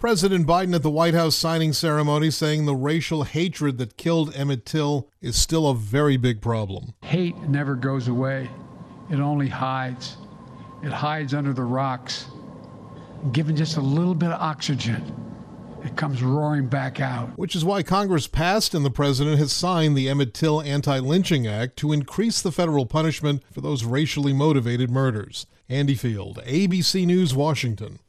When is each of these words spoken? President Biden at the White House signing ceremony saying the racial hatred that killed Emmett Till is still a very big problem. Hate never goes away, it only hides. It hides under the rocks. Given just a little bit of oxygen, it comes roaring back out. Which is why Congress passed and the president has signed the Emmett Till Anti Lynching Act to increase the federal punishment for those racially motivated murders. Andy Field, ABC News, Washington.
President 0.00 0.46
Biden 0.46 0.74
at 0.74 0.82
the 0.82 0.90
White 0.90 1.12
House 1.12 1.36
signing 1.36 1.74
ceremony 1.74 2.30
saying 2.30 2.64
the 2.64 2.74
racial 2.74 3.24
hatred 3.24 3.76
that 3.76 3.98
killed 3.98 4.34
Emmett 4.34 4.64
Till 4.64 5.10
is 5.20 5.36
still 5.36 5.68
a 5.68 5.74
very 5.74 6.16
big 6.16 6.40
problem. 6.40 6.94
Hate 7.02 7.36
never 7.42 7.74
goes 7.74 8.08
away, 8.08 8.48
it 9.10 9.20
only 9.20 9.48
hides. 9.48 10.16
It 10.82 10.90
hides 10.90 11.34
under 11.34 11.52
the 11.52 11.64
rocks. 11.64 12.28
Given 13.32 13.54
just 13.54 13.76
a 13.76 13.82
little 13.82 14.14
bit 14.14 14.30
of 14.30 14.40
oxygen, 14.40 15.14
it 15.84 15.96
comes 15.96 16.22
roaring 16.22 16.66
back 16.66 16.98
out. 16.98 17.36
Which 17.36 17.54
is 17.54 17.62
why 17.62 17.82
Congress 17.82 18.26
passed 18.26 18.72
and 18.72 18.86
the 18.86 18.90
president 18.90 19.38
has 19.38 19.52
signed 19.52 19.98
the 19.98 20.08
Emmett 20.08 20.32
Till 20.32 20.62
Anti 20.62 20.98
Lynching 21.00 21.46
Act 21.46 21.76
to 21.76 21.92
increase 21.92 22.40
the 22.40 22.52
federal 22.52 22.86
punishment 22.86 23.42
for 23.52 23.60
those 23.60 23.84
racially 23.84 24.32
motivated 24.32 24.90
murders. 24.90 25.44
Andy 25.68 25.94
Field, 25.94 26.40
ABC 26.46 27.04
News, 27.04 27.34
Washington. 27.34 28.00